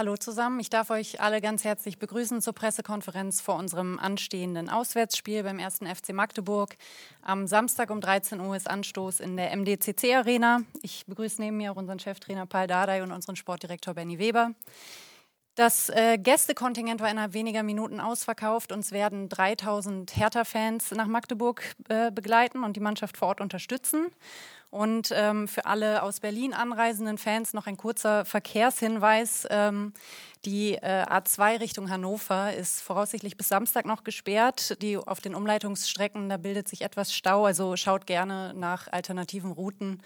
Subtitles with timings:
[0.00, 0.60] hallo zusammen.
[0.60, 5.80] Ich darf euch alle ganz herzlich begrüßen zur Pressekonferenz vor unserem anstehenden Auswärtsspiel beim 1.
[5.80, 6.74] FC Magdeburg.
[7.20, 10.62] Am Samstag um 13 Uhr ist Anstoß in der MDCC Arena.
[10.80, 14.52] Ich begrüße neben mir auch unseren Cheftrainer Paul Dardai und unseren Sportdirektor Benny Weber.
[15.54, 18.72] Das äh, Gästekontingent war innerhalb weniger Minuten ausverkauft.
[18.72, 24.06] Uns werden 3000 Hertha-Fans nach Magdeburg äh, begleiten und die Mannschaft vor Ort unterstützen.
[24.70, 29.46] Und ähm, für alle aus Berlin anreisenden Fans noch ein kurzer Verkehrshinweis.
[29.50, 29.92] Ähm,
[30.44, 34.80] die äh, A2 Richtung Hannover ist voraussichtlich bis Samstag noch gesperrt.
[34.80, 37.46] Die auf den Umleitungsstrecken, da bildet sich etwas Stau.
[37.46, 40.02] Also schaut gerne nach alternativen Routen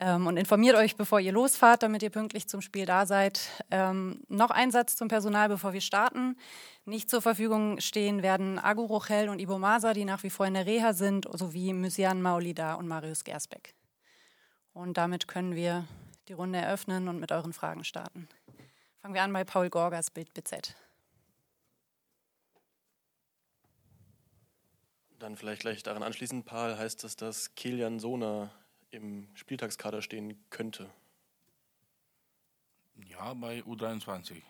[0.00, 3.40] ähm, und informiert euch, bevor ihr losfahrt, damit ihr pünktlich zum Spiel da seid.
[3.70, 6.36] Ähm, noch ein Satz zum Personal, bevor wir starten.
[6.84, 10.54] Nicht zur Verfügung stehen werden Agu Rochel und Ibo Masa, die nach wie vor in
[10.54, 13.74] der Reha sind, sowie Mysian Maulida und Marius Gersbeck.
[14.74, 15.86] Und damit können wir
[16.28, 18.28] die Runde eröffnen und mit euren Fragen starten.
[19.00, 20.74] Fangen wir an bei Paul Gorgas, Bild BZ.
[25.20, 28.50] Dann vielleicht gleich daran anschließend, Paul, heißt das, dass Kilian Sona
[28.90, 30.90] im Spieltagskader stehen könnte?
[32.96, 34.42] Ja, bei U23.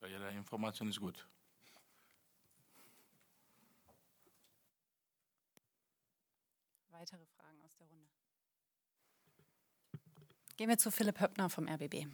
[0.00, 1.26] Bei jeder Information ist gut.
[6.90, 8.08] Weitere Fragen aus der Runde?
[10.56, 12.06] Gehen wir zu Philipp Höppner vom RBB.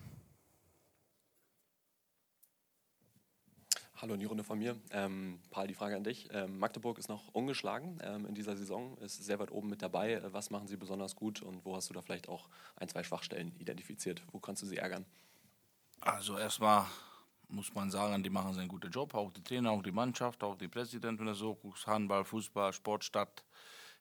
[3.95, 4.77] Hallo in die Runde von mir.
[4.91, 6.29] Ähm, Paul, die Frage an dich.
[6.33, 10.15] Ähm, Magdeburg ist noch ungeschlagen ähm, in dieser Saison, ist sehr weit oben mit dabei.
[10.15, 13.05] Äh, was machen sie besonders gut und wo hast du da vielleicht auch ein, zwei
[13.05, 14.25] Schwachstellen identifiziert?
[14.33, 15.07] Wo kannst du sie ärgern?
[16.01, 16.87] Also erstmal
[17.47, 20.57] muss man sagen, die machen einen guten Job, auch die Trainer, auch die Mannschaft, auch
[20.57, 21.57] die Präsident, wenn du so
[21.87, 23.45] Handball, Fußball, Sportstadt.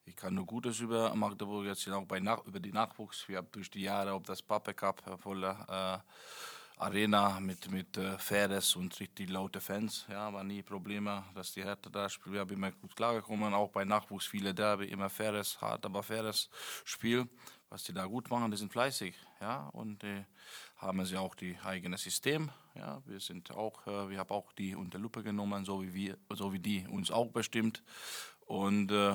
[0.05, 3.27] Ich kann nur Gutes über Magdeburg erzählen, auch bei Nach über die Nachwuchs.
[3.27, 8.17] Wir haben durch die Jahre, ob das Pape Cup voller äh, Arena mit, mit äh,
[8.17, 10.07] Faires und richtig laute Fans.
[10.09, 12.33] Ja, war nie Probleme, dass die Härte da spielt.
[12.33, 16.49] Wir haben immer gut klargekommen, auch bei Nachwuchs viele Derby, immer faires, hart, aber faires
[16.83, 17.27] Spiel.
[17.69, 19.15] Was die da gut machen, die sind fleißig.
[19.39, 20.25] Ja, und äh,
[20.77, 22.49] haben sie auch die eigene System.
[22.73, 26.17] Ja, wir sind auch, äh, wir haben auch die unter Lupe genommen, so wie wir,
[26.31, 27.83] so wie die uns auch bestimmt.
[28.47, 29.13] Und äh,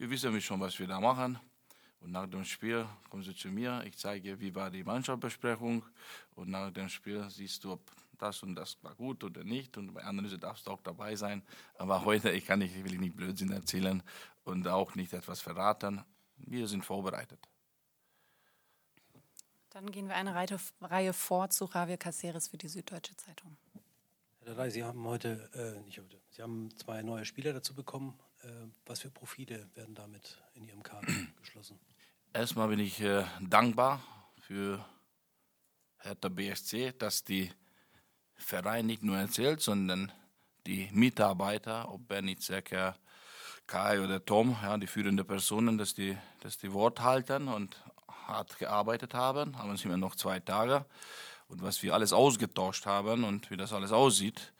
[0.00, 1.38] wir wissen schon, was wir da machen.
[2.00, 5.84] Und nach dem Spiel kommen sie zu mir, ich zeige, wie war die Mannschaftsbesprechung.
[6.36, 7.82] Und nach dem Spiel siehst du, ob
[8.16, 9.76] das und das war gut oder nicht.
[9.76, 11.42] Und bei anderen darfst du auch dabei sein.
[11.74, 14.02] Aber heute, ich kann nicht, ich will nicht Blödsinn erzählen
[14.44, 16.02] und auch nicht etwas verraten.
[16.38, 17.46] Wir sind vorbereitet.
[19.68, 20.34] Dann gehen wir eine
[20.80, 23.58] Reihe vor zu Javier Caceres für die Süddeutsche Zeitung.
[24.38, 28.18] Herr Dardai, Sie haben heute, äh, nicht heute, Sie haben zwei neue Spieler dazu bekommen.
[28.42, 28.48] Äh,
[28.86, 31.06] was für Profile werden damit in Ihrem Kader
[31.40, 31.78] geschlossen?
[32.32, 34.02] Erstmal bin ich äh, dankbar
[34.40, 34.84] für
[35.98, 37.50] Hertha BSC, dass die
[38.36, 40.12] Verein nicht nur erzählt, sondern
[40.66, 42.96] die Mitarbeiter, ob Benny Zecker,
[43.66, 47.76] Kai oder Tom, ja, die führenden Personen, dass die, dass die Wort halten und
[48.26, 49.58] hart gearbeitet haben.
[49.58, 50.86] Haben uns immer noch zwei Tage.
[51.48, 54.52] Und was wir alles ausgetauscht haben und wie das alles aussieht,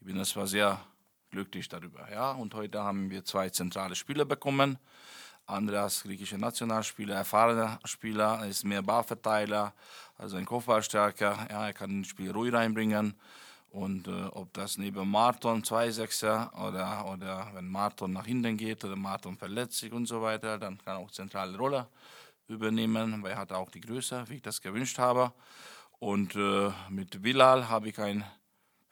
[0.00, 0.84] ich bin das war sehr
[1.30, 2.10] glücklich darüber.
[2.10, 2.32] Ja?
[2.32, 4.78] Und heute haben wir zwei zentrale Spieler bekommen.
[5.46, 9.72] Andreas, griechischer Nationalspieler, erfahrener Spieler, ist mehr Ballverteiler,
[10.18, 11.46] also ein Kopfballstärker.
[11.50, 13.14] Ja, er kann ins Spiel ruhig reinbringen.
[13.70, 18.84] Und äh, ob das neben Marton, zwei Sechser, oder, oder wenn Marton nach hinten geht
[18.84, 21.86] oder Marton verletzt sich und so weiter, dann kann er auch zentrale Rolle
[22.48, 25.32] übernehmen, weil er hat auch die Größe, wie ich das gewünscht habe.
[25.98, 28.24] Und äh, mit Bilal habe ich ein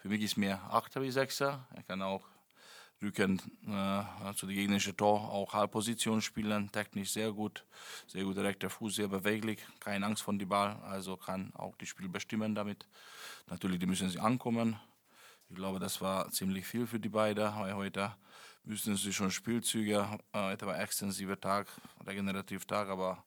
[0.07, 1.67] für mich ist mehr Achter wie Sechser.
[1.75, 2.23] Er kann auch
[3.03, 7.65] Rücken äh, zu der gegnerischen Tor auch Halbposition spielen, technisch sehr gut,
[8.07, 11.89] sehr guter rechter Fuß, sehr beweglich, keine Angst vor dem Ball, also kann auch das
[11.89, 12.87] Spiel bestimmen damit.
[13.49, 14.79] Natürlich, die müssen sie ankommen.
[15.49, 18.15] Ich glaube, das war ziemlich viel für die beiden, weil heute
[18.63, 21.67] müssen sie schon Spielzüge, äh, etwa extensiver Tag,
[22.07, 23.25] regenerativ Tag, aber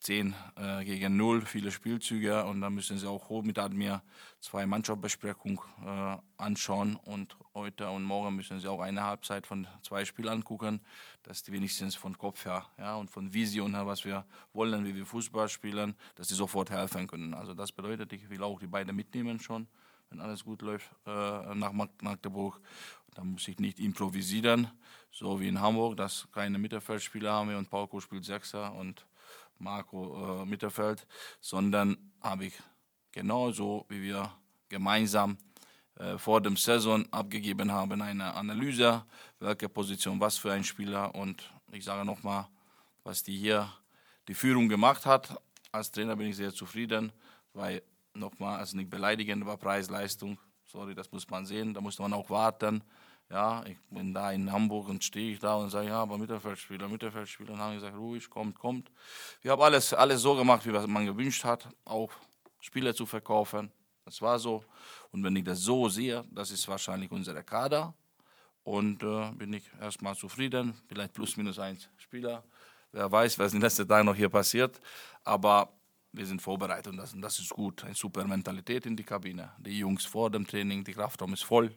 [0.00, 4.02] 10 äh, gegen 0, viele Spielzüge und dann müssen sie auch hoch mit mir
[4.40, 10.04] zwei Mannschaftsbesprechungen äh, anschauen und heute und morgen müssen sie auch eine Halbzeit von zwei
[10.04, 10.80] Spielen angucken,
[11.24, 14.94] dass die wenigstens von Kopf her ja, und von Vision her, was wir wollen, wie
[14.94, 17.34] wir Fußball spielen, dass sie sofort helfen können.
[17.34, 19.66] Also das bedeutet, ich will auch die beiden mitnehmen schon,
[20.10, 22.60] wenn alles gut läuft äh, nach Magdeburg.
[23.16, 24.70] Dann muss ich nicht improvisieren,
[25.10, 29.07] so wie in Hamburg, dass keine Mittelfeldspieler haben und Pauko spielt Sechser und
[29.58, 31.06] Marco äh, Mitterfeld,
[31.40, 32.54] sondern habe ich
[33.12, 34.32] genauso, wie wir
[34.68, 35.38] gemeinsam
[35.96, 39.04] äh, vor dem Saison abgegeben haben, eine Analyse,
[39.40, 42.46] welche Position was für ein Spieler und ich sage nochmal,
[43.04, 43.72] was die hier
[44.28, 45.40] die Führung gemacht hat.
[45.72, 47.12] Als Trainer bin ich sehr zufrieden,
[47.52, 47.82] weil
[48.14, 50.38] nochmal, also nicht beleidigend, aber Preis-Leistung.
[50.64, 51.74] Sorry, das muss man sehen.
[51.74, 52.82] Da muss man auch warten.
[53.30, 56.88] Ja, ich bin da in Hamburg und stehe ich da und sage, ja, aber Mittelfeldspieler,
[56.88, 57.52] Mittelfeldspieler.
[57.52, 58.90] Und dann haben gesagt, ruhig, kommt, kommt.
[59.42, 62.10] Wir haben alles, alles so gemacht, wie man gewünscht hat, auch
[62.60, 63.70] Spieler zu verkaufen.
[64.06, 64.64] Das war so.
[65.12, 67.92] Und wenn ich das so sehe, das ist wahrscheinlich unser Kader.
[68.64, 70.74] Und äh, bin ich erstmal zufrieden.
[70.88, 72.42] Vielleicht plus minus eins Spieler.
[72.92, 74.80] Wer weiß, was in den letzten Tagen noch hier passiert.
[75.24, 75.77] Aber
[76.18, 77.84] wir sind vorbereitet und das, und das ist gut.
[77.84, 79.52] Eine super Mentalität in die Kabine.
[79.58, 81.72] Die Jungs vor dem Training, die Kraftraum ist voll.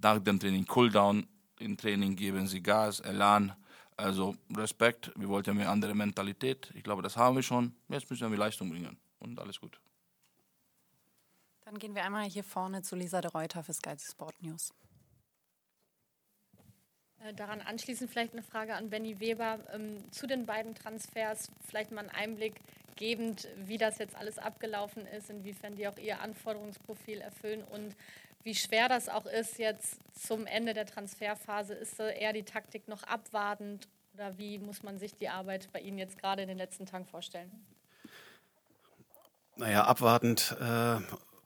[0.00, 1.26] Nach dem Training Cooldown.
[1.58, 3.56] Im Training geben sie Gas, Elan.
[3.96, 5.10] Also Respekt.
[5.16, 6.70] Wir wollten eine andere Mentalität.
[6.74, 7.74] Ich glaube, das haben wir schon.
[7.88, 9.80] Jetzt müssen wir Leistung bringen und alles gut.
[11.64, 14.74] Dann gehen wir einmal hier vorne zu Lisa de Reuter für Sky Sport News.
[17.20, 21.50] Äh, daran anschließend vielleicht eine Frage an Benny Weber ähm, zu den beiden Transfers.
[21.66, 22.60] Vielleicht mal einen Einblick
[22.96, 27.94] gebend, wie das jetzt alles abgelaufen ist, inwiefern die auch ihr Anforderungsprofil erfüllen und
[28.44, 31.74] wie schwer das auch ist jetzt zum Ende der Transferphase.
[31.74, 35.98] Ist eher die Taktik noch abwartend oder wie muss man sich die Arbeit bei Ihnen
[35.98, 37.50] jetzt gerade in den letzten Tagen vorstellen?
[39.56, 40.96] Naja, abwartend äh,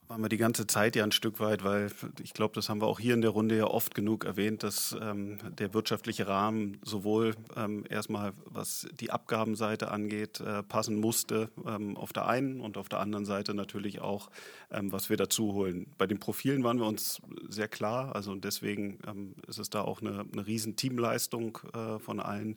[0.08, 1.90] waren wir die ganze Zeit ja ein Stück weit, weil
[2.22, 4.96] ich glaube, das haben wir auch hier in der Runde ja oft genug erwähnt, dass
[5.00, 11.96] ähm, der wirtschaftliche Rahmen sowohl ähm, erstmal, was die Abgabenseite angeht, äh, passen musste ähm,
[11.96, 14.30] auf der einen und auf der anderen Seite natürlich auch,
[14.70, 15.86] ähm, was wir dazu holen.
[15.98, 20.00] Bei den Profilen waren wir uns sehr klar, also deswegen ähm, ist es da auch
[20.00, 22.56] eine, eine riesen Teamleistung äh, von allen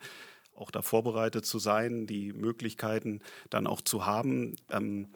[0.56, 4.56] auch da vorbereitet zu sein, die Möglichkeiten dann auch zu haben.
[4.69, 5.07] Ähm,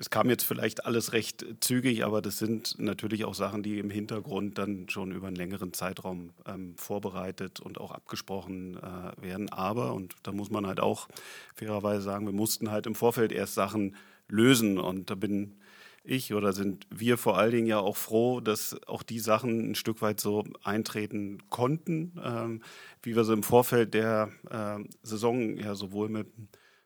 [0.00, 3.90] das kam jetzt vielleicht alles recht zügig, aber das sind natürlich auch Sachen, die im
[3.90, 9.50] Hintergrund dann schon über einen längeren Zeitraum ähm, vorbereitet und auch abgesprochen äh, werden.
[9.50, 11.06] Aber, und da muss man halt auch
[11.54, 13.94] fairerweise sagen, wir mussten halt im Vorfeld erst Sachen
[14.26, 14.78] lösen.
[14.78, 15.58] Und da bin
[16.02, 19.74] ich oder sind wir vor allen Dingen ja auch froh, dass auch die Sachen ein
[19.74, 22.62] Stück weit so eintreten konnten, ähm,
[23.02, 26.26] wie wir sie im Vorfeld der äh, Saison ja sowohl mit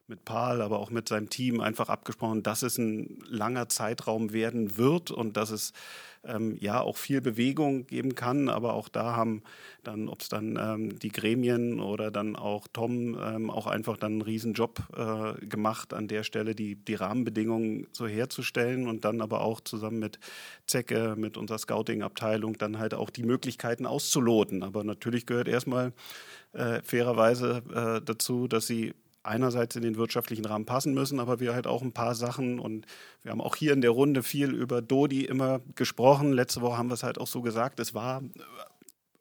[0.06, 4.76] mit Paul, aber auch mit seinem Team einfach abgesprochen, dass es ein langer Zeitraum werden
[4.76, 5.72] wird und dass es
[6.24, 8.48] ähm, ja auch viel Bewegung geben kann.
[8.48, 9.42] Aber auch da haben
[9.82, 14.12] dann, ob es dann ähm, die Gremien oder dann auch Tom ähm, auch einfach dann
[14.12, 19.40] einen Riesenjob äh, gemacht an der Stelle, die, die Rahmenbedingungen so herzustellen und dann aber
[19.40, 20.18] auch zusammen mit
[20.66, 24.62] Zecke, mit unserer Scouting-Abteilung dann halt auch die Möglichkeiten auszuloten.
[24.62, 25.92] Aber natürlich gehört erstmal
[26.52, 28.94] äh, fairerweise äh, dazu, dass sie
[29.24, 32.86] einerseits in den wirtschaftlichen Rahmen passen müssen, aber wir halt auch ein paar Sachen und
[33.22, 36.32] wir haben auch hier in der Runde viel über Dodi immer gesprochen.
[36.32, 37.80] Letzte Woche haben wir es halt auch so gesagt.
[37.80, 38.22] Es war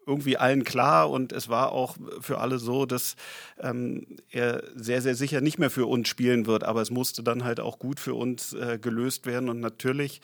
[0.05, 3.15] irgendwie allen klar und es war auch für alle so, dass
[3.59, 6.63] ähm, er sehr, sehr sicher nicht mehr für uns spielen wird.
[6.63, 10.21] Aber es musste dann halt auch gut für uns äh, gelöst werden und natürlich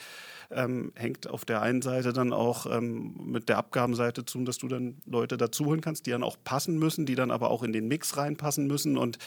[0.52, 4.68] ähm, hängt auf der einen Seite dann auch ähm, mit der Abgabenseite zu, dass du
[4.68, 7.88] dann Leute dazuholen kannst, die dann auch passen müssen, die dann aber auch in den
[7.88, 9.18] Mix reinpassen müssen und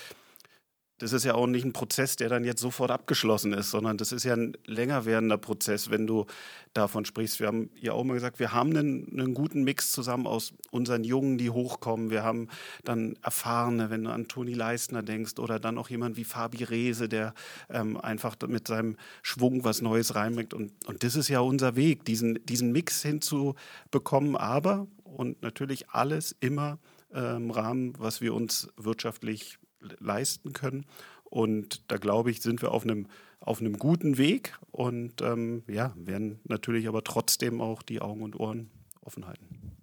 [1.02, 4.12] das ist ja auch nicht ein Prozess, der dann jetzt sofort abgeschlossen ist, sondern das
[4.12, 6.26] ist ja ein länger werdender Prozess, wenn du
[6.74, 7.40] davon sprichst.
[7.40, 11.02] Wir haben ja auch mal gesagt, wir haben einen, einen guten Mix zusammen aus unseren
[11.02, 12.10] Jungen, die hochkommen.
[12.10, 12.46] Wir haben
[12.84, 17.08] dann Erfahrene, wenn du an Toni Leistner denkst oder dann auch jemand wie Fabi Rehse,
[17.08, 17.34] der
[17.68, 20.54] ähm, einfach mit seinem Schwung was Neues reinbringt.
[20.54, 26.36] Und, und das ist ja unser Weg, diesen, diesen Mix hinzubekommen, aber und natürlich alles
[26.38, 26.78] immer
[27.12, 29.58] im Rahmen, was wir uns wirtschaftlich
[29.98, 30.86] leisten können.
[31.24, 33.06] Und da glaube ich, sind wir auf einem,
[33.40, 38.38] auf einem guten Weg und ähm, ja, werden natürlich aber trotzdem auch die Augen und
[38.38, 38.70] Ohren
[39.00, 39.76] offen halten.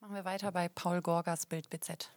[0.00, 2.10] Machen wir weiter bei Paul Gorgas Bild BZ.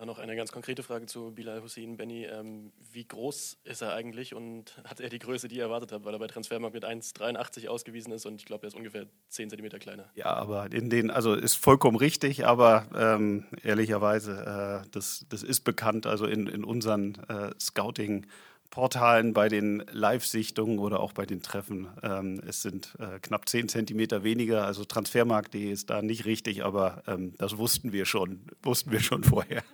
[0.00, 1.98] Dann noch eine ganz konkrete Frage zu Bilal Hussein.
[1.98, 5.92] Benny, ähm, wie groß ist er eigentlich und hat er die Größe, die ihr erwartet
[5.92, 6.06] habt?
[6.06, 9.50] Weil er bei Transfermarkt mit 1,83 ausgewiesen ist und ich glaube, er ist ungefähr 10
[9.50, 10.08] cm kleiner.
[10.14, 15.64] Ja, aber in den, also ist vollkommen richtig, aber ähm, ehrlicherweise, äh, das, das ist
[15.64, 18.26] bekannt, also in, in unseren äh, Scouting-
[18.70, 21.88] Portalen bei den Live-Sichtungen oder auch bei den Treffen.
[22.02, 27.02] Ähm, es sind äh, knapp 10 Zentimeter weniger, also Transfermarkt.de ist da nicht richtig, aber
[27.08, 29.64] ähm, das wussten wir schon, wussten wir schon vorher.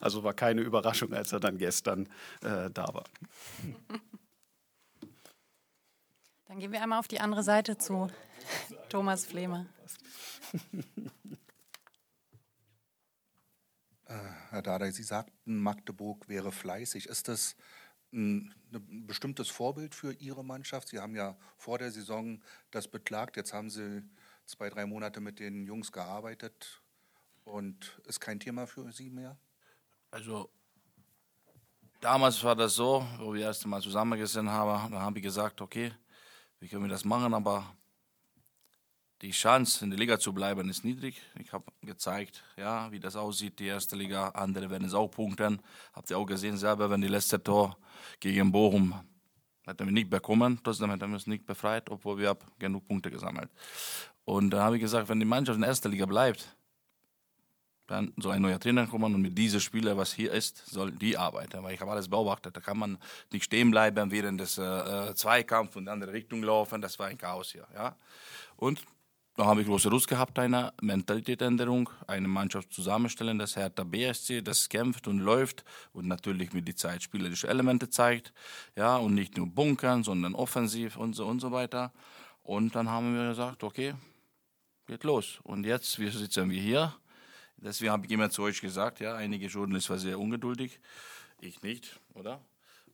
[0.00, 2.08] Also war keine Überraschung, als er dann gestern
[2.42, 3.04] äh, da war.
[6.46, 8.10] Dann gehen wir einmal auf die andere Seite zu
[8.88, 9.66] Thomas Flehme.
[14.10, 14.14] Äh,
[14.50, 17.06] Herr Dada, Sie sagten, Magdeburg wäre fleißig.
[17.06, 17.54] Ist das
[18.12, 20.88] ein, ein, bestimmtes Vorbild für Ihre Mannschaft?
[20.88, 23.36] Sie haben ja vor der Saison das beklagt.
[23.36, 24.02] Jetzt haben Sie
[24.46, 26.82] zwei, drei Monate mit den Jungs gearbeitet
[27.44, 29.38] und ist kein Thema für Sie mehr?
[30.10, 30.50] Also
[32.00, 35.92] damals war das so, wo wir erst Mal zusammengesessen haben, da habe ich gesagt, okay,
[36.58, 37.64] wie können wir das machen, aber
[39.22, 41.20] die Chance, in der Liga zu bleiben, ist niedrig.
[41.38, 44.30] Ich habe gezeigt, ja, wie das aussieht, die erste Liga.
[44.30, 45.60] Andere werden es auch punkten.
[45.92, 47.76] Habt ihr auch gesehen selber, wenn die letzte Tor
[48.18, 48.94] gegen Bochum
[49.66, 53.50] hätten wir nicht bekommen, trotzdem hätten wir es nicht befreit, obwohl wir genug Punkte gesammelt.
[54.24, 56.56] Und da habe ich gesagt, wenn die Mannschaft in der ersten Liga bleibt,
[57.90, 61.16] dann soll ein neuer Trainer kommen und mit diesen Spielern, was hier ist, soll die
[61.16, 61.62] arbeiten.
[61.62, 62.56] Weil ich habe alles beobachtet.
[62.56, 62.98] Da kann man
[63.32, 66.80] nicht stehen bleiben während des äh, äh Zweikampfs und in andere Richtung laufen.
[66.80, 67.66] Das war ein Chaos hier.
[67.74, 67.96] Ja?
[68.56, 68.84] Und
[69.36, 74.68] da habe ich große Lust gehabt, eine Mentalitätsänderung, eine Mannschaft zusammenstellen, das Hertha BSC, das
[74.68, 78.32] kämpft und läuft und natürlich mit die Zeit spielerische Elemente zeigt,
[78.76, 81.92] ja, und nicht nur bunkern, sondern offensiv und so und so weiter.
[82.42, 83.94] Und dann haben wir gesagt, okay,
[84.86, 85.40] geht los.
[85.42, 86.94] Und jetzt wir sitzen wir hier.
[87.62, 90.80] Deswegen habe ich immer zu euch gesagt, ja, einige Journalisten waren sehr ungeduldig,
[91.40, 92.40] ich nicht, oder?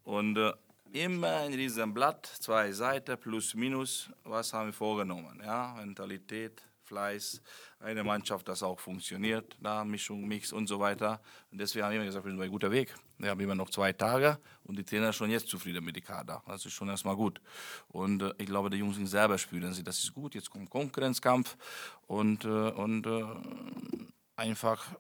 [0.03, 0.53] Und äh,
[0.93, 5.41] immer in diesem Blatt, zwei Seiten plus minus, was haben wir vorgenommen.
[5.45, 5.75] Ja?
[5.75, 7.43] Mentalität, Fleiß,
[7.81, 11.21] eine Mannschaft, das auch funktioniert, da Mischung, Mix und so weiter.
[11.51, 12.95] Und deswegen haben wir immer gesagt, wir sind ein guter Weg.
[13.19, 16.05] Wir haben immer noch zwei Tage und die Trainer sind schon jetzt zufrieden mit dem
[16.05, 16.43] Kader.
[16.47, 17.41] Das ist schon erstmal gut.
[17.89, 20.35] Und äh, ich glaube, die Jungs sind selber spüren sie, das ist gut.
[20.35, 21.57] Jetzt kommt Konkurrenzkampf
[22.07, 23.25] und, äh, und äh,
[24.37, 24.95] einfach,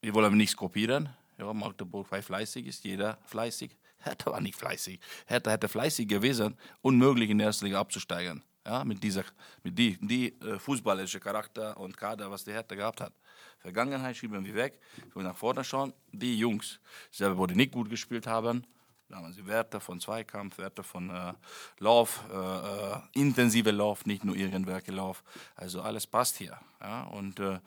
[0.00, 1.08] wir wollen nichts kopieren.
[1.38, 3.76] Ja, Magdeburg, weil fleißig ist, jeder fleißig.
[3.98, 5.00] Hertha war nicht fleißig.
[5.26, 8.42] Hertha hätte fleißig gewesen, unmöglich in der ersten Liga abzusteigen.
[8.64, 9.24] Ja, mit dieser,
[9.64, 13.12] mit die, die äh, Charakter und Kader, was die Hertha gehabt hat.
[13.58, 14.80] Vergangenheit schieben wir weg,
[15.14, 15.92] wir nach vorne schauen.
[16.12, 18.64] Die Jungs, selber, die nicht gut gespielt haben,
[19.12, 21.34] da haben sie Werte von Zweikampf, Werte von äh,
[21.80, 25.22] Lauf, äh, äh, intensive Lauf, nicht nur irgendwelche Lauf.
[25.54, 26.58] Also alles passt hier.
[26.80, 27.02] Ja?
[27.02, 27.58] Und äh,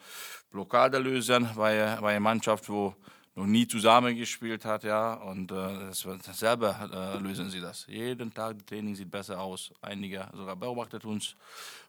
[0.50, 2.96] Blockade lösen bei, bei einer Mannschaft, wo
[3.36, 7.86] noch nie zusammengespielt hat, ja, und äh, das, selber äh, lösen sie das.
[7.88, 9.72] Jeden Tag das Training sieht besser aus.
[9.82, 11.36] Einige sogar beobachtet uns.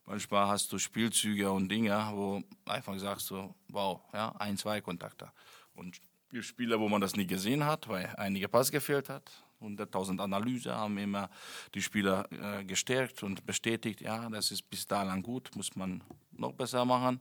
[0.05, 5.31] Manchmal hast du Spielzüge und Dinge, wo einfach sagst du, wow, ja, ein, zwei Kontakte.
[5.75, 5.99] Und
[6.41, 9.31] Spieler, wo man das nie gesehen hat, weil einige Pass gefehlt hat.
[9.61, 11.31] 100.000 Analyse haben immer
[11.75, 16.53] die Spieler äh, gestärkt und bestätigt, ja, das ist bis dahin gut, muss man noch
[16.53, 17.21] besser machen.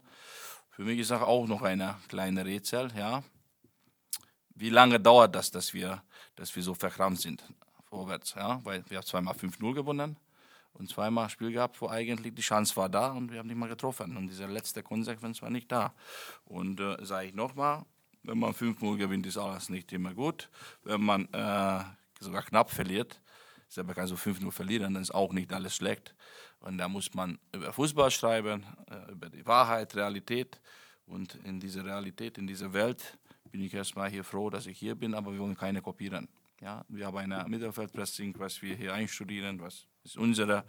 [0.70, 3.22] Für mich ist auch noch eine kleine Rätsel, ja
[4.56, 6.02] wie lange dauert das, dass wir,
[6.34, 7.44] dass wir so verkrampft sind
[7.84, 8.34] vorwärts?
[8.34, 8.60] Ja?
[8.64, 10.16] Weil wir haben zweimal 5-0 gewonnen
[10.72, 13.68] und zweimal Spiel gehabt, wo eigentlich die Chance war da und wir haben nicht mal
[13.68, 14.16] getroffen.
[14.16, 15.94] Und diese letzte Konsequenz war nicht da.
[16.44, 17.84] Und äh, sage ich nochmal,
[18.22, 20.48] wenn man 5-0 gewinnt, ist alles nicht immer gut.
[20.82, 21.84] Wenn man äh,
[22.20, 23.20] sogar knapp verliert,
[23.68, 26.14] selber kann so 5-0 verlieren, dann ist auch nicht alles schlecht.
[26.60, 30.60] Und da muss man über Fußball schreiben, äh, über die Wahrheit, Realität.
[31.06, 33.18] Und in dieser Realität, in dieser Welt
[33.50, 36.28] bin ich erstmal hier froh, dass ich hier bin, aber wir wollen keine kopieren.
[36.60, 40.64] Ja, wir haben ein Mittelfeldpressing, was wir hier einstudieren, was ist unsere.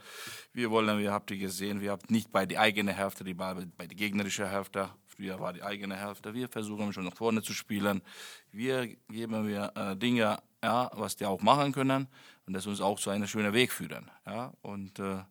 [0.52, 3.66] Wir wollen, wir habt ihr gesehen, wir habt nicht bei der eigenen Hälfte die Ball,
[3.78, 4.90] bei der gegnerischen Hälfte.
[5.06, 6.34] Früher war die eigene Hälfte.
[6.34, 8.02] Wir versuchen schon nach vorne zu spielen.
[8.52, 12.08] Wir geben wir äh, Dinge, ja, was die auch machen können
[12.46, 14.10] und das uns auch zu einem schönen Weg führen.
[14.26, 15.24] Ja, und äh,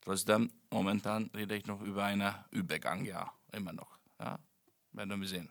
[0.00, 3.98] trotzdem momentan rede ich noch über einen Übergang, ja, immer noch.
[4.20, 4.38] Ja,
[4.92, 5.50] werden wir sehen.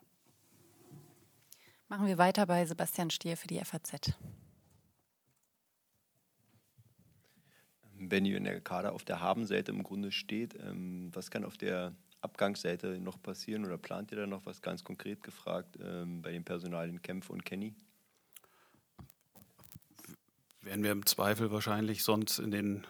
[1.90, 4.14] Machen wir weiter bei Sebastian Stier für die FAZ.
[8.00, 13.00] Wenn der Kader auf der Habenseite im Grunde steht, ähm, was kann auf der Abgangsseite
[13.00, 17.02] noch passieren oder plant ihr da noch was ganz konkret gefragt ähm, bei den Personalien
[17.02, 17.74] Kempf und Kenny?
[20.68, 22.86] Werden wir im Zweifel wahrscheinlich sonst in den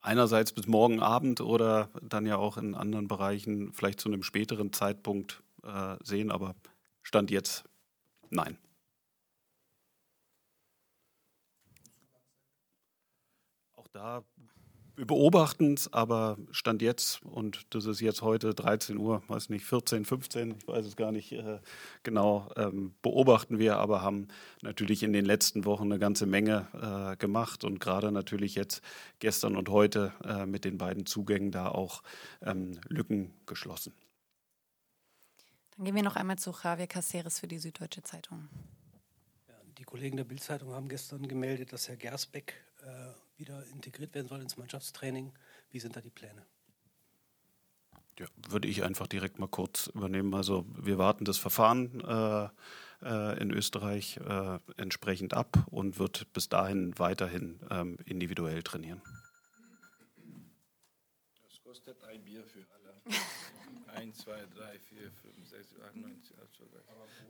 [0.00, 4.72] einerseits bis morgen Abend oder dann ja auch in anderen Bereichen vielleicht zu einem späteren
[4.72, 6.56] Zeitpunkt äh, sehen, aber
[7.02, 7.64] Stand jetzt
[8.30, 8.58] Nein.
[13.76, 14.24] Auch da,
[14.96, 19.64] wir beobachten es, aber Stand jetzt, und das ist jetzt heute 13 Uhr, weiß nicht,
[19.64, 21.58] 14, 15, ich weiß es gar nicht äh,
[22.02, 24.28] genau, ähm, beobachten wir, aber haben
[24.62, 26.68] natürlich in den letzten Wochen eine ganze Menge
[27.12, 28.82] äh, gemacht und gerade natürlich jetzt
[29.18, 32.02] gestern und heute äh, mit den beiden Zugängen da auch
[32.42, 33.92] ähm, Lücken geschlossen.
[35.76, 38.48] Dann gehen wir noch einmal zu Javier Caceres für die Süddeutsche Zeitung.
[39.48, 44.28] Ja, die Kollegen der Bildzeitung haben gestern gemeldet, dass Herr Gersbeck äh, wieder integriert werden
[44.28, 45.32] soll ins Mannschaftstraining.
[45.70, 46.46] Wie sind da die Pläne?
[48.18, 50.34] Ja, würde ich einfach direkt mal kurz übernehmen.
[50.34, 52.48] Also wir warten das Verfahren äh,
[53.02, 59.02] äh, in Österreich äh, entsprechend ab und wird bis dahin weiterhin ähm, individuell trainieren.
[61.74, 62.94] kostet ein Bier für alle?
[63.96, 66.70] 1, 2, 3, 4, 5, 6, 8, 9, 10, 11, 12,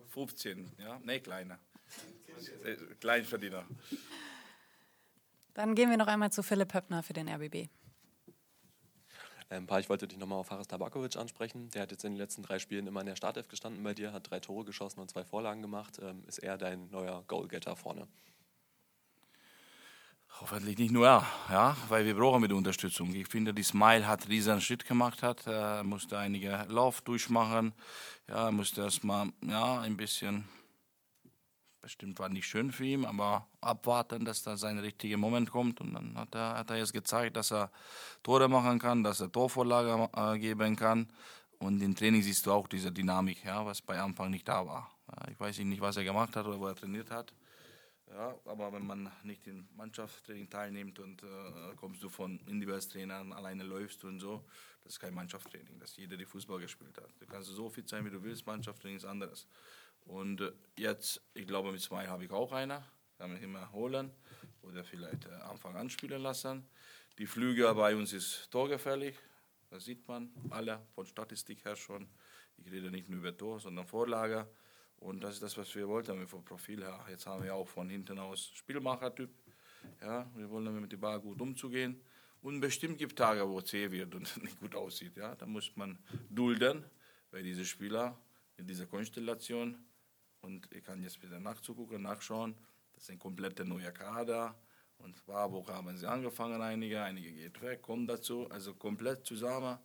[0.08, 1.00] 15, ja?
[1.02, 1.58] Nee, kleiner.
[3.00, 3.64] Kleinverdiener.
[5.54, 7.68] Dann gehen wir noch einmal zu Philipp Höppner für den RBB.
[9.50, 11.70] Ähm, pa, ich wollte dich nochmal auf Haris Tabakovic ansprechen.
[11.70, 14.12] Der hat jetzt in den letzten drei Spielen immer in der Startelf gestanden bei dir,
[14.12, 16.00] hat drei Tore geschossen und zwei Vorlagen gemacht.
[16.02, 18.08] Ähm, ist er dein neuer Goalgetter vorne?
[20.40, 23.14] Hoffentlich nicht nur er, ja, weil wir brauchen mit Unterstützung.
[23.14, 27.72] Ich finde, die Smile hat riesen Schritt gemacht, hat, er musste einige Lauf durchmachen,
[28.28, 30.48] ja, musste erstmal ja, ein bisschen
[31.84, 35.82] bestimmt war nicht schön für ihn, aber abwarten, dass da sein richtiger Moment kommt.
[35.82, 37.70] Und dann hat er, hat er jetzt gezeigt, dass er
[38.22, 41.10] Tore machen kann, dass er Torvorlage äh, geben kann.
[41.58, 44.90] Und im Training siehst du auch diese Dynamik, ja, was bei Anfang nicht da war.
[45.10, 47.34] Ja, ich weiß nicht, was er gemacht hat oder wo er trainiert hat.
[48.08, 53.62] Ja, aber wenn man nicht im Mannschaftstraining teilnimmt und äh, kommst du von Individualtrainern, alleine
[53.62, 54.44] läufst und so,
[54.84, 57.10] das ist kein Mannschaftstraining, dass jeder die Fußball gespielt hat.
[57.18, 59.46] Du kannst so fit sein, wie du willst, Mannschaftstraining ist anderes.
[60.04, 62.84] Und äh, jetzt, ich glaube, mit zwei habe ich auch einer.
[63.18, 64.10] Kann ich immer holen
[64.62, 66.66] oder vielleicht äh, Anfang an spielen lassen.
[67.18, 69.16] Die Flüge bei uns ist torgefährlich.
[69.70, 72.08] Das sieht man alle von Statistik her schon.
[72.58, 74.48] Ich rede nicht nur über Tor, sondern Vorlage.
[74.98, 77.04] Und das ist das, was wir wollten vom Profil her.
[77.08, 79.30] Jetzt haben wir auch von hinten aus Spielmachertyp.
[80.00, 82.00] Ja, wir wollen mit dem Ball gut umzugehen.
[82.42, 85.16] Und bestimmt gibt es Tage, wo es zäh wird und nicht gut aussieht.
[85.16, 85.98] Ja, da muss man
[86.30, 86.84] dulden,
[87.30, 88.18] weil diese Spieler
[88.56, 89.84] in dieser Konstellation
[90.44, 92.54] und ich kann jetzt wieder nachzugucken, nachschauen.
[92.92, 94.54] Das ist ein kompletter neuer Kader.
[94.98, 98.48] Und ein paar Wochen haben sie angefangen, einige, einige geht weg, kommen dazu.
[98.50, 99.78] Also komplett zusammen,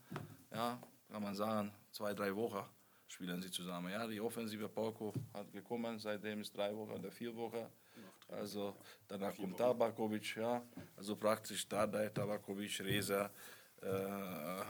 [0.51, 2.63] ja, kann man sagen, zwei, drei Wochen
[3.07, 3.91] spielen sie zusammen.
[3.91, 7.65] Ja, die offensive Pauko hat gekommen, seitdem ist drei Wochen oder vier Wochen.
[8.27, 8.75] Also
[9.07, 10.61] danach kommt Tabakovic, ja,
[10.95, 13.31] also praktisch Tadej, Tabakovic, Reza,
[13.81, 14.61] äh,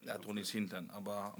[0.00, 1.34] ja, Toni ist hinten, aber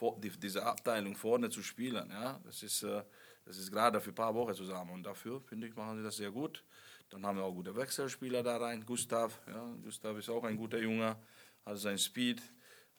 [0.00, 2.10] Mathe diese Abteilung vorne zu spielen.
[2.10, 2.40] Ja?
[2.44, 3.02] Das ist, äh,
[3.44, 6.16] das ist gerade für ein paar Wochen zusammen und dafür, finde ich, machen sie das
[6.16, 6.64] sehr gut.
[7.10, 8.84] Dann haben wir auch gute Wechselspieler da rein.
[8.84, 11.16] Gustav, ja, Gustav ist auch ein guter Junge,
[11.64, 12.42] hat sein Speed,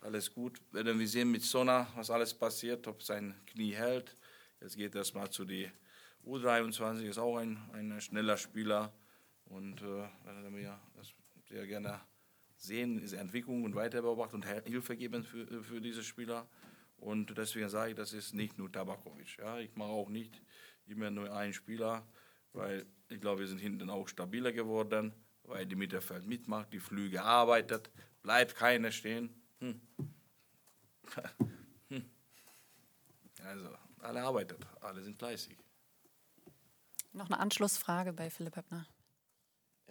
[0.01, 0.59] alles gut.
[0.71, 4.15] Werden wir sehen mit Sona, was alles passiert, ob sein Knie hält.
[4.61, 5.69] Jetzt geht es mal zu die
[6.25, 8.91] U23, ist auch ein, ein schneller Spieler
[9.45, 9.85] und äh,
[10.25, 11.13] werden wir das
[11.47, 12.01] sehr gerne
[12.57, 16.47] sehen, diese Entwicklung und weiter beobachten und Hilfe geben für, für diese Spieler.
[16.99, 19.37] Und deswegen sage ich, das ist nicht nur Tabakovic.
[19.37, 19.57] Ja.
[19.59, 20.41] Ich mache auch nicht
[20.85, 22.05] immer nur einen Spieler,
[22.53, 27.23] weil ich glaube, wir sind hinten auch stabiler geworden, weil die Mittelfeld mitmacht, die Flüge
[27.23, 27.89] arbeitet,
[28.21, 29.29] bleibt keiner stehen.
[29.59, 29.81] Hm.
[31.89, 32.05] hm.
[33.43, 35.57] Also, alle arbeitet, alle sind fleißig.
[37.13, 38.85] Noch eine Anschlussfrage bei Philipp Höppner.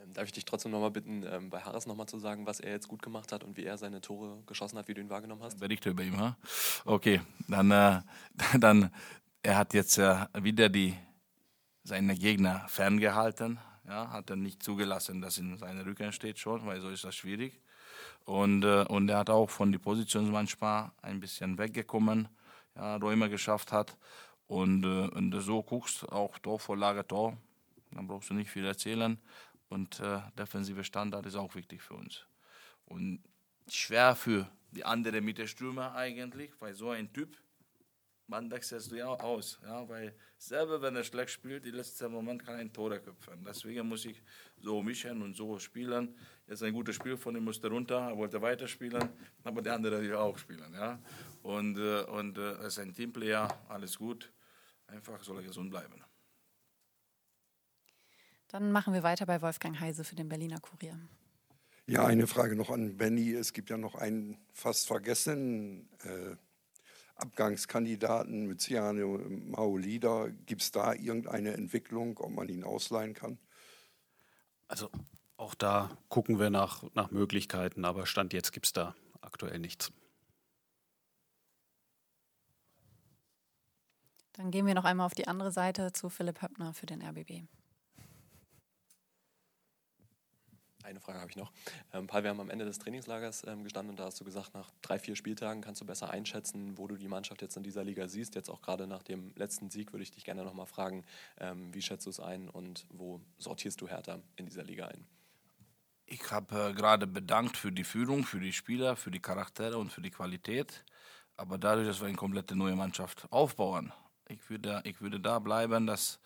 [0.03, 2.73] Ähm, darf ich dich trotzdem nochmal bitten, ähm, bei Harris nochmal zu sagen, was er
[2.73, 5.43] jetzt gut gemacht hat und wie er seine Tore geschossen hat, wie du ihn wahrgenommen
[5.43, 5.59] hast?
[5.59, 6.37] Berichte über ihn, ha?
[6.85, 8.01] Okay, dann, äh,
[8.59, 8.91] dann
[9.43, 10.95] er hat jetzt äh, wieder die,
[11.85, 13.59] seine Gegner ferngehalten.
[13.87, 17.15] Ja, hat er nicht zugelassen, dass in seiner Rücken steht schon, weil so ist das
[17.15, 17.63] schwierig.
[18.25, 22.29] Und, äh, und er hat auch von der Position manchmal ein bisschen weggekommen,
[22.77, 23.97] ja, Räume geschafft hat.
[24.47, 27.39] Und, äh, und so guckst, auch Tor, Vorlage, Tor,
[27.93, 29.19] dann brauchst du nicht viel erzählen.
[29.69, 32.25] Und äh, defensive Standard ist auch wichtig für uns.
[32.87, 33.23] Und
[33.69, 37.37] schwer für die anderen Mittelstürmer eigentlich, weil so ein Typ,
[38.27, 39.59] man wechselst du ja aus.
[39.63, 43.45] Ja, weil selber, wenn er schlecht spielt, im letzten Moment kann ein Tor köpfen.
[43.47, 44.23] Deswegen muss ich
[44.59, 46.15] so mischen und so spielen.
[46.47, 49.09] Jetzt ein gutes Spiel von ihm musste runter, er wollte weiterspielen,
[49.45, 50.73] aber der andere will auch spielen.
[50.75, 50.99] Ja?
[51.43, 54.31] Und, äh, und äh, er ist ein Teamplayer, alles gut.
[54.87, 56.08] Einfach soll er gesund bleiben.
[58.49, 60.99] Dann machen wir weiter bei Wolfgang Heise für den Berliner Kurier.
[61.87, 63.33] Ja, eine Frage noch an Benny.
[63.33, 66.37] Es gibt ja noch einen fast vergessenen äh,
[67.17, 70.29] Abgangskandidaten mit Ciane Maolida.
[70.47, 73.39] Gibt es da irgendeine Entwicklung, ob man ihn ausleihen kann?
[74.67, 74.91] Also
[75.37, 79.93] auch da gucken wir nach, nach Möglichkeiten, aber Stand jetzt gibt es da aktuell nichts.
[84.33, 87.49] Dann gehen wir noch einmal auf die andere Seite zu Philipp Höppner für den RBB.
[90.85, 91.53] Eine Frage habe ich noch.
[91.93, 94.55] Ähm, Paul, wir haben am Ende des Trainingslagers ähm, gestanden und da hast du gesagt,
[94.55, 97.83] nach drei, vier Spieltagen kannst du besser einschätzen, wo du die Mannschaft jetzt in dieser
[97.85, 98.37] Liga siehst.
[98.37, 101.05] Jetzt auch gerade nach dem letzten Sieg würde ich dich gerne nochmal fragen,
[101.39, 105.05] ähm, wie schätzt du es ein und wo sortierst du Hertha in dieser Liga ein?
[106.07, 109.93] Ich habe äh, gerade bedankt für die Führung, für die Spieler, für die Charaktere und
[109.93, 110.85] für die Qualität.
[111.37, 113.93] Aber dadurch, dass wir eine komplette neue Mannschaft aufbauen,
[114.29, 116.21] ich würde, ich würde da bleiben, dass,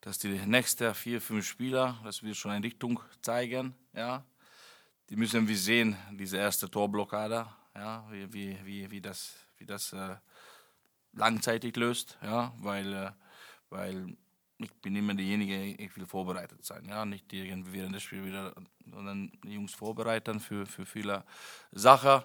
[0.00, 4.24] dass die nächsten vier, fünf Spieler, dass wir schon eine Richtung zeigen, ja,
[5.10, 9.92] die müssen wir sehen, diese erste Torblockade, ja, wie, wie, wie, wie das, wie das
[9.92, 10.16] äh,
[11.12, 13.10] langzeitig löst, ja, weil, äh,
[13.70, 14.16] weil
[14.58, 18.54] ich bin immer derjenige, ich will vorbereitet sein, ja, nicht irgendwie während des Spiels wieder,
[18.90, 21.24] sondern die Jungs vorbereiten für, für viele
[21.72, 22.22] Sachen.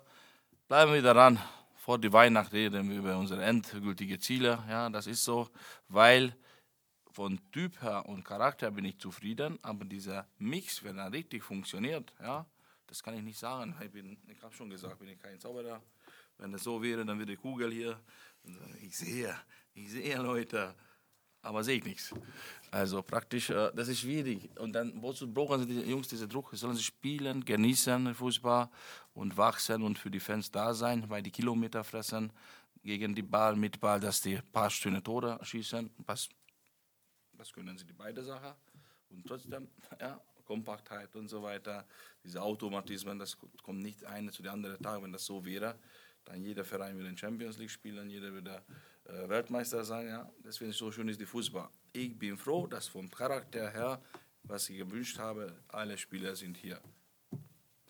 [0.67, 1.39] Bleiben wir daran,
[1.83, 5.49] vor die Weihnacht reden wir über unsere endgültigen Ziele, ja, das ist so,
[5.89, 6.33] weil
[7.11, 12.13] von Typ her und Charakter bin ich zufrieden, aber dieser Mix, wenn er richtig funktioniert,
[12.21, 12.45] ja,
[12.87, 13.75] das kann ich nicht sagen.
[13.81, 15.81] Ich, ich habe schon gesagt, bin ich kein Zauberer.
[16.37, 17.99] Wenn das so wäre, dann würde die Kugel hier.
[18.81, 19.35] Ich sehe,
[19.73, 20.73] ich sehe Leute,
[21.43, 22.13] aber sehe ich nichts.
[22.71, 24.49] Also praktisch, äh, das ist schwierig.
[24.59, 26.49] Und dann, wozu brauchen die Jungs diesen Druck?
[26.53, 28.69] Sollen sie spielen, genießen Fußball
[29.13, 32.31] und wachsen und für die Fans da sein, weil die Kilometer fressen
[32.81, 35.89] gegen die Ball, mit Ball, dass die paar schöne Tore schießen.
[36.05, 36.29] Was,
[37.33, 38.53] das können sie die beide Sachen.
[39.09, 39.67] Und trotzdem,
[39.99, 41.85] ja, Kompaktheit und so weiter,
[42.23, 45.75] diese Automatismen, das kommt nicht eine zu der anderen Tag, wenn das so wäre.
[46.25, 48.63] Dann jeder Verein würde in Champions League spielen, jeder würde
[49.05, 50.07] Weltmeister sein.
[50.07, 50.29] Ja.
[50.43, 51.69] Deswegen so schön ist die Fußball.
[51.91, 54.01] Ich bin froh, dass vom Charakter her,
[54.43, 56.79] was ich gewünscht habe, alle Spieler sind hier.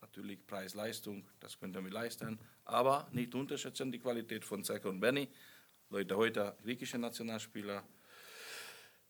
[0.01, 5.27] Natürlich Preis-Leistung, das könnten wir leisten, aber nicht unterschätzen die Qualität von Zeke und Benny.
[5.89, 7.83] Leute heute griechische Nationalspieler,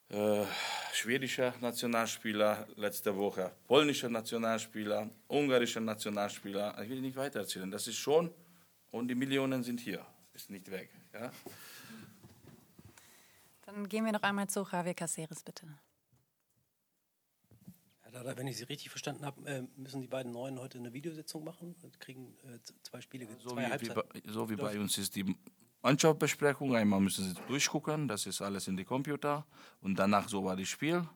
[0.10, 0.46] äh,
[0.94, 6.82] schwedischer Nationalspieler letzte Woche, polnischer Nationalspieler, ungarischer Nationalspieler.
[6.84, 7.70] Ich will nicht weiter erzählen.
[7.72, 8.34] Das ist schon,
[8.92, 10.90] und die Millionen sind hier, ist nicht weg.
[11.14, 11.32] Ja?
[13.74, 15.66] Dann gehen wir noch einmal zu Javier Caceres, bitte.
[18.02, 21.44] Herr wenn ich Sie richtig verstanden habe, äh, müssen die beiden Neuen heute eine Videositzung
[21.44, 25.00] machen und kriegen äh, zwei Spiele, so zwei wie, wie bei, so wie bei uns
[25.00, 25.36] ist die
[25.82, 26.76] Mannschaftsbesprechung.
[26.76, 29.48] Einmal müssen sie durchgucken, das ist alles in die Computer.
[29.82, 31.08] Und danach so war das Spiel.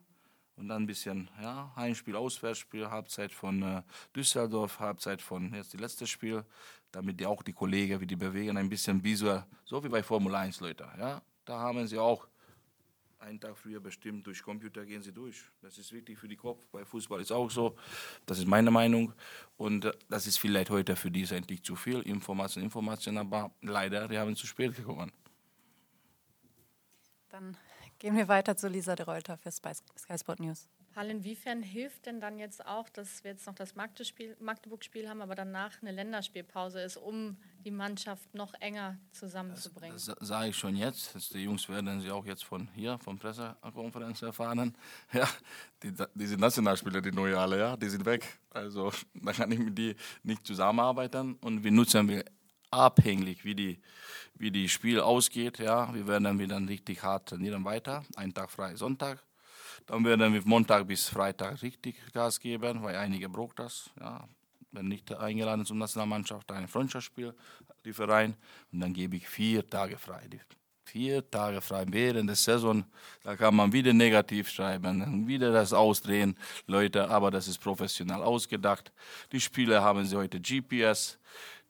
[0.56, 3.82] Und dann ein bisschen ja, Heimspiel, Auswärtsspiel, Halbzeit von äh,
[4.16, 6.44] Düsseldorf, Halbzeit von jetzt das letzte Spiel,
[6.90, 10.34] damit die auch die Kollegen, wie die bewegen, ein bisschen visuell, so wie bei Formel
[10.34, 10.88] 1 Leute.
[10.98, 12.26] Ja, da haben sie auch
[13.18, 15.44] einen Tag früher bestimmt, durch Computer gehen sie durch.
[15.60, 16.66] Das ist wichtig für den Kopf.
[16.70, 17.76] Bei Fußball ist auch so.
[18.26, 19.12] Das ist meine Meinung.
[19.56, 24.08] Und äh, das ist vielleicht heute für die endlich zu viel Information, Information, aber leider,
[24.08, 25.12] die haben zu spät gekommen.
[27.28, 27.56] Dann
[27.98, 30.68] gehen wir weiter zu Lisa de Reuter für Sky Sport News.
[30.94, 35.34] Hall, inwiefern hilft denn dann jetzt auch, dass wir jetzt noch das Magdeburg-Spiel haben, aber
[35.34, 39.94] danach eine Länderspielpause ist, um die Mannschaft noch enger zusammenzubringen?
[39.94, 41.32] Das, das sage ich schon jetzt.
[41.34, 44.76] Die Jungs werden sie auch jetzt von hier, von Pressekonferenz erfahren.
[45.12, 45.28] Ja,
[45.82, 48.38] die, diese Nationalspieler, die neue alle, ja, die sind weg.
[48.50, 52.24] Also da kann ich mit die nicht zusammenarbeiten und wir nutzen wir
[52.70, 53.80] abhängig, wie die,
[54.34, 55.58] wie die Spiel ausgeht.
[55.58, 58.04] Ja, wir werden dann wieder richtig hart trainieren weiter.
[58.16, 59.24] Ein Tag frei, Sonntag.
[59.86, 63.90] Dann werden wir Montag bis Freitag richtig Gas geben, weil einige brauchen das.
[63.98, 64.28] Ja,
[64.72, 67.34] wenn nicht eingeladen zur Nationalmannschaft, ein Freundschaftsspiel,
[67.84, 68.36] die Verein.
[68.72, 70.28] Und dann gebe ich vier Tage frei.
[70.84, 72.84] Vier Tage frei während der Saison.
[73.22, 76.36] Da kann man wieder negativ schreiben, wieder das ausdrehen.
[76.66, 78.90] Leute, aber das ist professionell ausgedacht.
[79.32, 81.18] Die Spieler haben sie heute GPS.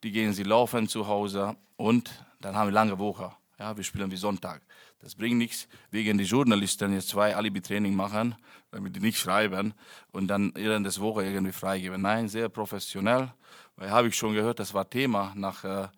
[0.04, 1.56] Die gehen sie laufen zu Hause.
[1.76, 3.32] Und dann haben wir lange Woche.
[3.58, 4.62] Ja, wir spielen wie Sonntag.
[5.00, 8.34] Das bringt nichts, wegen die Journalisten jetzt zwei Alibi-Training machen,
[8.72, 9.72] damit die nicht schreiben
[10.11, 12.02] und dann während des Woche irgendwie freigeben.
[12.02, 13.32] Nein, sehr professionell,
[13.76, 15.88] weil habe ich schon gehört, das war Thema nach, äh,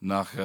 [0.00, 0.38] nach äh,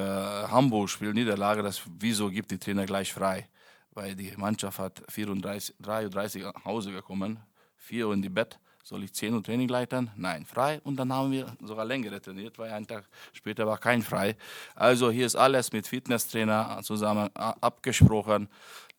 [0.48, 3.48] Hamburg Spiel Niederlage, das wieso gibt die Trainer gleich frei,
[3.92, 7.38] weil die Mannschaft hat 34, 33 nach Hause gekommen,
[7.76, 8.58] vier Uhr in die Bett
[8.90, 10.10] soll ich 10 Uhr Training leiten?
[10.16, 10.80] Nein, frei.
[10.82, 14.36] Und dann haben wir sogar länger trainiert, weil einen Tag später war kein frei.
[14.74, 18.48] Also hier ist alles mit Fitnesstrainer zusammen abgesprochen.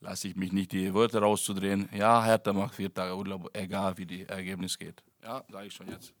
[0.00, 1.90] Lasse ich mich nicht die Wörter rauszudrehen.
[1.92, 5.02] Ja, Hertha macht vier Tage Urlaub, egal wie die Ergebnis geht.
[5.22, 6.14] Ja, sage ich schon jetzt.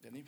[0.00, 0.24] Danny?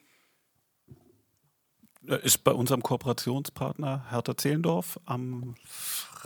[2.22, 5.54] Ist bei unserem Kooperationspartner Hertha Zehlendorf am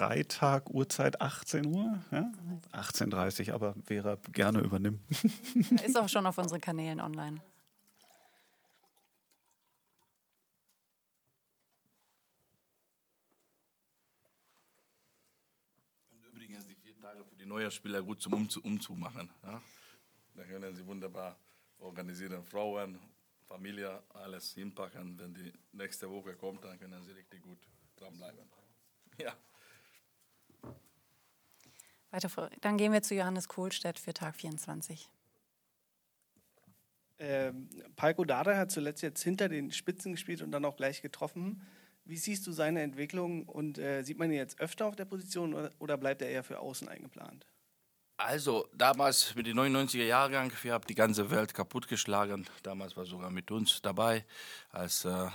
[0.00, 2.32] Freitag Uhrzeit 18 Uhr, ja?
[2.72, 4.98] 18.30 Uhr, aber Vera gerne übernimmt.
[5.84, 7.38] Ist auch schon auf unseren Kanälen online.
[16.10, 19.28] Und übrigens die vier Tage für die neuen Spieler gut zum Umzug, Umzug machen.
[19.42, 19.60] Ja?
[20.34, 21.36] Da können sie wunderbar
[21.78, 22.98] organisieren, Frauen,
[23.46, 25.18] Familie, alles hinpacken.
[25.18, 27.58] Wenn die nächste Woche kommt, dann können sie richtig gut
[27.96, 28.48] dranbleiben.
[29.18, 29.36] Ja.
[32.10, 35.08] Weiter, dann gehen wir zu Johannes Kohlstedt für Tag 24.
[37.18, 41.62] Ähm, Palko Dada hat zuletzt jetzt hinter den Spitzen gespielt und dann auch gleich getroffen.
[42.04, 45.54] Wie siehst du seine Entwicklung und äh, sieht man ihn jetzt öfter auf der Position
[45.54, 47.46] oder, oder bleibt er eher für außen eingeplant?
[48.16, 52.46] Also, damals mit dem 99er Jahrgang, wir haben die ganze Welt kaputtgeschlagen.
[52.62, 54.26] Damals war sogar mit uns dabei
[54.70, 55.28] als äh,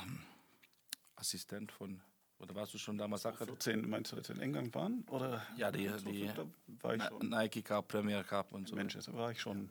[1.16, 2.02] Assistent von,
[2.40, 3.24] oder warst du schon damals?
[3.24, 5.06] 14, meinst du, als wir in England waren?
[5.10, 6.30] Oder Ja, die, die
[6.82, 7.30] war ich schon.
[7.30, 8.76] Nike Cup, Premier Cup und so.
[8.76, 9.70] Mensch, da war ich schon.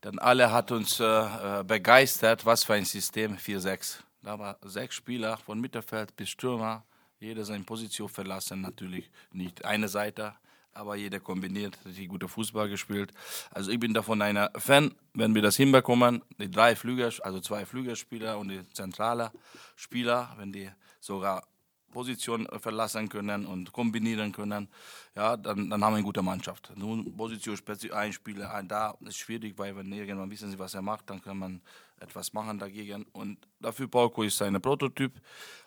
[0.00, 3.98] Dann alle hat uns äh, äh, begeistert, was für ein System 4-6.
[4.22, 6.84] Da war sechs Spieler von Mittelfeld bis Stürmer,
[7.18, 10.34] jeder seine Position verlassen, natürlich nicht eine Seite,
[10.72, 13.12] aber jeder kombiniert, richtig guter Fußball gespielt.
[13.50, 17.66] Also ich bin davon einer Fan, wenn wir das hinbekommen, die drei Flügel, also zwei
[17.66, 19.30] Flügelspieler und die zentrale
[19.76, 21.42] Spieler, wenn die sogar
[21.92, 24.68] Position verlassen können und kombinieren können,
[25.14, 26.72] ja, dann, dann haben wir eine gute Mannschaft.
[26.74, 30.74] Nun Position speziell ein Spieler, ein da ist schwierig, weil wenn irgendwann wissen sie, was
[30.74, 31.60] er macht, dann kann man
[32.00, 33.06] etwas machen dagegen.
[33.12, 35.12] Und dafür Pauko ist sein Prototyp,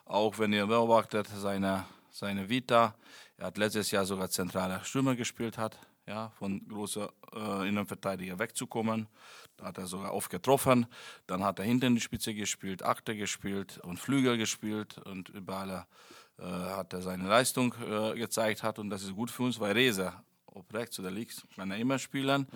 [0.04, 1.86] auch wenn ihr beobachtet seine
[2.16, 2.96] seine Vita.
[3.38, 5.78] Er hat letztes Jahr sogar zentraler Stürmer gespielt hat,
[6.08, 9.08] ja, von großer äh, Innenverteidiger wegzukommen.
[9.58, 10.86] Da hat er sogar oft getroffen.
[11.28, 15.86] Dann hat er hinten die Spitze gespielt, Achte gespielt und Flügel gespielt und überall
[16.38, 19.74] äh, hat er seine Leistung äh, gezeigt hat und das ist gut für uns, weil
[19.74, 20.14] Rese,
[20.46, 22.48] ob rechts oder links, kann er immer spielen.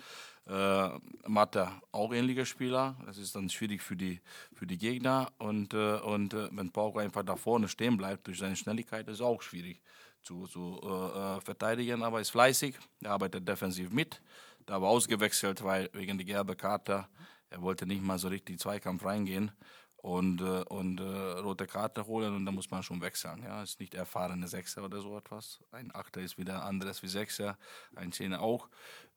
[0.46, 0.88] Äh,
[1.26, 2.96] Mathe auch ähnlicher Spieler.
[3.06, 4.20] Das ist dann schwierig für die,
[4.54, 5.30] für die Gegner.
[5.38, 9.20] Und, äh, und äh, wenn Pauko einfach da vorne stehen bleibt durch seine Schnelligkeit, ist
[9.20, 9.80] auch schwierig
[10.22, 12.02] zu, zu äh, äh, verteidigen.
[12.02, 14.20] Aber er ist fleißig, er arbeitet defensiv mit.
[14.66, 17.06] Da war ausgewechselt, weil wegen der gelben Karte,
[17.48, 19.50] er wollte nicht mal so richtig Zweikampf reingehen
[19.96, 23.42] und, äh, und äh, rote Karte holen und da muss man schon wechseln.
[23.42, 25.60] Ja, ist nicht erfahrene Sechser oder so etwas.
[25.72, 27.58] Ein Achter ist wieder anderes wie Sechser,
[27.96, 28.68] ein Zehner auch.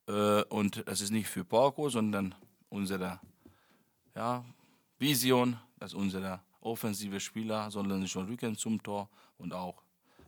[0.08, 2.36] Äh, und es ist nicht für Porco, sondern
[2.70, 3.20] unsere
[4.16, 4.44] ja,
[4.98, 9.83] Vision, dass unsere offensive Spieler sollen schon Rücken zum Tor und auch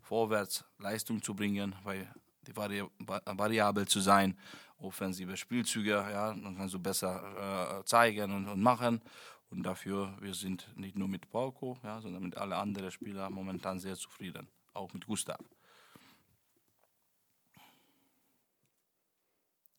[0.05, 2.07] vorwärts Leistung zu bringen, weil
[2.45, 2.83] die Vari
[3.25, 4.37] variabel zu sein,
[4.77, 9.01] offensive Spielzüge, ja, dann kannst du besser äh, zeigen und, und machen.
[9.49, 13.79] Und dafür, wir sind nicht nur mit Pauko, ja, sondern mit allen anderen Spielern momentan
[13.79, 15.39] sehr zufrieden, auch mit Gustav.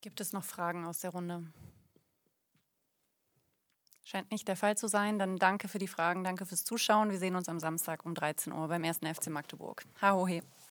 [0.01, 1.45] Gibt es noch Fragen aus der Runde?
[4.07, 5.19] Scheint nicht der Fall zu sein.
[5.19, 7.11] Dann danke für die Fragen, danke fürs Zuschauen.
[7.11, 8.99] Wir sehen uns am Samstag um 13 Uhr beim 1.
[8.99, 9.83] FC Magdeburg.
[10.01, 10.43] Hahohe.